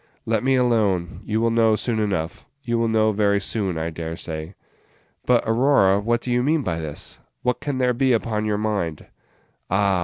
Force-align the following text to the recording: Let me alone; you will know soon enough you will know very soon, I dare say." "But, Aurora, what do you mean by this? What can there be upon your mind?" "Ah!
Let 0.25 0.43
me 0.43 0.55
alone; 0.55 1.21
you 1.25 1.39
will 1.39 1.51
know 1.51 1.75
soon 1.75 1.99
enough 1.99 2.49
you 2.63 2.79
will 2.79 2.87
know 2.87 3.11
very 3.11 3.39
soon, 3.39 3.77
I 3.77 3.91
dare 3.91 4.15
say." 4.17 4.55
"But, 5.27 5.43
Aurora, 5.47 5.99
what 5.99 6.21
do 6.21 6.31
you 6.31 6.41
mean 6.41 6.63
by 6.63 6.79
this? 6.79 7.19
What 7.43 7.59
can 7.59 7.77
there 7.77 7.93
be 7.93 8.11
upon 8.11 8.45
your 8.45 8.57
mind?" 8.57 9.05
"Ah! 9.69 9.99